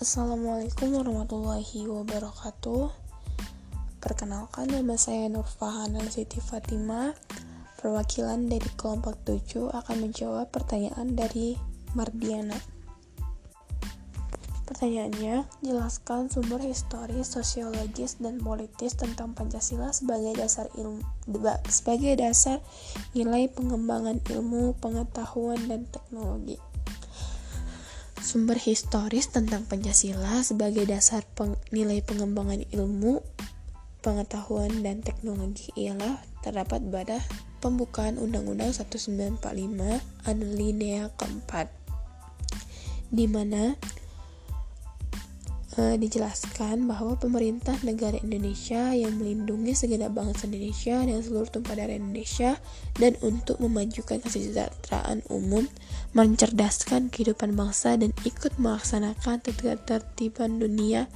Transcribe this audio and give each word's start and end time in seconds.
Assalamualaikum 0.00 0.96
warahmatullahi 0.96 1.84
wabarakatuh. 1.84 2.88
Perkenalkan 4.00 4.72
nama 4.72 4.96
saya 4.96 5.28
Nurfahana 5.28 6.00
Siti 6.08 6.40
Fatima 6.40 7.12
Perwakilan 7.76 8.48
dari 8.48 8.64
kelompok 8.80 9.20
7 9.28 9.68
akan 9.68 9.96
menjawab 10.00 10.48
pertanyaan 10.48 11.12
dari 11.12 11.60
Mardiana. 11.92 12.56
Pertanyaannya, 14.64 15.44
jelaskan 15.60 16.32
sumber 16.32 16.64
historis, 16.64 17.28
sosiologis, 17.36 18.16
dan 18.24 18.40
politis 18.40 18.96
tentang 18.96 19.36
Pancasila 19.36 19.92
sebagai 19.92 20.32
dasar 20.32 20.72
ilmu 20.80 21.04
sebagai 21.68 22.16
dasar 22.16 22.64
nilai 23.12 23.52
pengembangan 23.52 24.16
ilmu, 24.32 24.80
pengetahuan, 24.80 25.60
dan 25.68 25.84
teknologi 25.92 26.69
sumber 28.30 28.54
historis 28.62 29.26
tentang 29.26 29.66
Pancasila 29.66 30.46
sebagai 30.46 30.86
dasar 30.86 31.26
peng 31.34 31.58
nilai 31.74 31.98
pengembangan 31.98 32.62
ilmu, 32.70 33.26
pengetahuan, 34.06 34.70
dan 34.86 35.02
teknologi 35.02 35.74
ialah 35.74 36.22
terdapat 36.38 36.78
pada 36.94 37.18
pembukaan 37.58 38.22
Undang-Undang 38.22 38.70
1945 38.70 40.30
alinea 40.30 41.10
keempat, 41.18 41.74
di 43.10 43.26
mana 43.26 43.74
e, 45.78 45.98
dijelaskan 45.98 46.88
bahwa 46.90 47.14
pemerintah 47.14 47.76
negara 47.86 48.18
Indonesia 48.18 48.90
yang 48.90 49.18
melindungi 49.20 49.76
segenap 49.76 50.14
bangsa 50.16 50.50
Indonesia 50.50 50.98
dan 51.02 51.18
seluruh 51.22 51.50
tumpah 51.50 51.74
darah 51.78 51.94
Indonesia 51.94 52.58
dan 52.98 53.14
untuk 53.22 53.62
memajukan 53.62 54.18
kesejahteraan 54.24 55.22
umum, 55.30 55.70
mencerdaskan 56.16 57.12
kehidupan 57.12 57.54
bangsa 57.54 57.94
dan 57.94 58.10
ikut 58.26 58.58
melaksanakan 58.58 59.42
ketertiban 59.44 60.58
dunia 60.58 61.06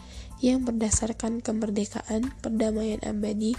yang 0.45 0.63
berdasarkan 0.63 1.41
kemerdekaan, 1.41 2.31
perdamaian 2.45 3.01
abadi, 3.03 3.57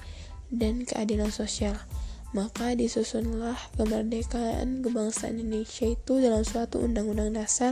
dan 0.54 0.86
keadilan 0.86 1.34
sosial. 1.34 1.76
Maka 2.36 2.76
disusunlah 2.76 3.56
kemerdekaan 3.80 4.84
kebangsaan 4.84 5.40
Indonesia 5.40 5.88
itu 5.88 6.20
dalam 6.20 6.44
suatu 6.44 6.84
undang-undang 6.84 7.32
dasar 7.32 7.72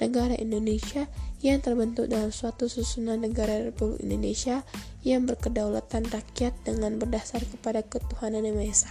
negara 0.00 0.34
Indonesia 0.36 1.06
yang 1.44 1.60
terbentuk 1.60 2.08
dalam 2.08 2.32
suatu 2.32 2.66
susunan 2.66 3.20
negara 3.20 3.60
Republik 3.64 4.00
Indonesia 4.04 4.64
yang 5.04 5.24
berkedaulatan 5.24 6.08
rakyat 6.08 6.52
dengan 6.64 6.96
berdasar 7.00 7.44
kepada 7.44 7.84
ketuhanan 7.84 8.44
yang 8.44 8.56
Maha 8.56 8.72
Esa. 8.72 8.90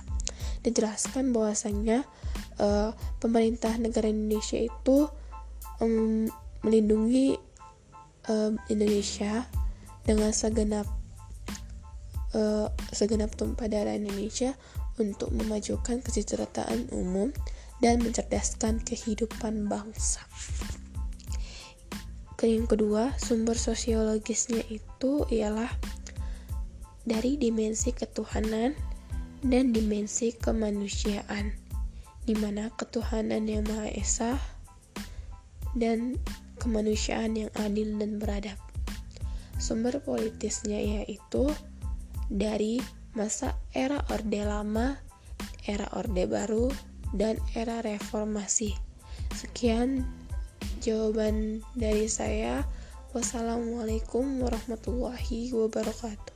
Dijelaskan 0.65 1.33
bahwasanya 1.33 2.05
uh, 2.61 2.93
pemerintah 3.21 3.73
negara 3.77 4.09
Indonesia 4.09 4.57
itu 4.57 5.09
um, 5.81 6.29
melindungi 6.61 7.37
uh, 8.29 8.53
Indonesia 8.69 9.45
dengan 10.05 10.33
segenap 10.33 10.89
uh, 12.33 12.67
segenap 12.91 13.33
tumpah 13.37 13.69
darah 13.69 13.95
Indonesia 13.95 14.57
untuk 14.99 15.31
memajukan 15.31 16.03
kesejahteraan 16.03 16.91
umum 16.91 17.31
dan 17.79 18.03
mencerdaskan 18.03 18.83
kehidupan 18.83 19.71
bangsa. 19.71 20.19
Yang 22.39 22.77
kedua, 22.79 23.11
sumber 23.19 23.59
sosiologisnya 23.59 24.63
itu 24.71 25.27
ialah 25.27 25.67
dari 27.03 27.35
dimensi 27.35 27.91
ketuhanan 27.91 28.71
dan 29.43 29.75
dimensi 29.75 30.31
kemanusiaan, 30.39 31.51
di 32.23 32.35
mana 32.39 32.71
ketuhanan 32.79 33.43
yang 33.43 33.67
Maha 33.67 33.91
Esa 33.91 34.39
dan 35.75 36.15
kemanusiaan 36.63 37.35
yang 37.35 37.51
adil 37.59 37.99
dan 37.99 38.19
beradab. 38.23 38.59
Sumber 39.59 39.99
politisnya 39.99 40.79
yaitu 40.79 41.51
dari 42.31 42.79
masa 43.19 43.59
era 43.75 43.99
Orde 44.07 44.47
Lama, 44.47 44.95
era 45.67 45.91
Orde 45.91 46.23
Baru, 46.23 46.71
dan 47.11 47.35
era 47.51 47.83
reformasi. 47.83 48.75
Sekian 49.35 50.07
jawaban 50.83 51.65
dari 51.75 52.05
saya. 52.11 52.63
Wassalamualaikum 53.09 54.45
warahmatullahi 54.45 55.49
wabarakatuh. 55.49 56.28